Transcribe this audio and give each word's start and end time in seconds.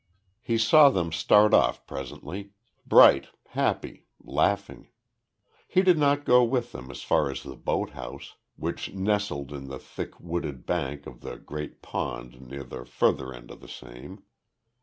He 0.41 0.57
saw 0.57 0.89
them 0.89 1.11
start 1.11 1.53
off 1.53 1.85
presently; 1.85 2.53
bright, 2.87 3.27
happy, 3.49 4.07
laughing. 4.19 4.87
He 5.67 5.83
did 5.83 5.95
not 5.99 6.25
go 6.25 6.43
with 6.43 6.71
them 6.71 6.89
as 6.89 7.03
far 7.03 7.29
as 7.29 7.43
the 7.43 7.55
boat 7.55 7.91
house, 7.91 8.33
which 8.55 8.95
nestled 8.95 9.51
in 9.53 9.67
the 9.67 9.77
thick, 9.77 10.19
wooded 10.19 10.65
bank 10.65 11.05
of 11.05 11.21
the 11.21 11.37
great 11.37 11.83
pond 11.83 12.41
near 12.41 12.63
the 12.63 12.83
further 12.83 13.31
end 13.31 13.51
of 13.51 13.61
the 13.61 13.67
same. 13.67 14.23